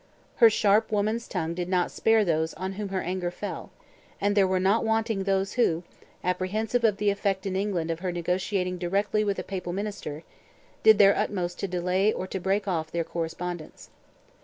Her 0.37 0.49
sharp 0.49 0.91
woman's 0.91 1.27
tongue 1.27 1.53
did 1.53 1.69
not 1.69 1.91
spare 1.91 2.25
those 2.25 2.55
on 2.55 2.73
whom 2.73 2.89
her 2.89 3.01
anger 3.03 3.29
fell, 3.29 3.69
and 4.19 4.35
there 4.35 4.47
were 4.47 4.59
not 4.59 4.83
wanting 4.83 5.25
those, 5.25 5.53
who, 5.53 5.83
apprehensive 6.23 6.83
of 6.83 6.97
the 6.97 7.11
effect 7.11 7.45
in 7.45 7.55
England 7.55 7.91
of 7.91 7.99
her 7.99 8.11
negotiating 8.11 8.79
directly 8.79 9.23
with 9.23 9.37
a 9.37 9.43
papal 9.43 9.73
minister, 9.73 10.23
did 10.81 10.97
their 10.97 11.15
utmost 11.15 11.59
to 11.59 11.67
delay 11.67 12.11
or 12.11 12.25
to 12.25 12.39
break 12.39 12.67
off 12.67 12.89
their 12.89 13.03
correspondence. 13.03 13.91